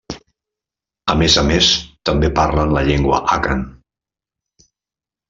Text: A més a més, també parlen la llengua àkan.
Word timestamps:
A 1.13 1.15
més 1.19 1.35
a 1.41 1.43
més, 1.49 1.69
també 2.11 2.31
parlen 2.39 2.73
la 2.79 2.83
llengua 2.87 3.21
àkan. 3.37 3.63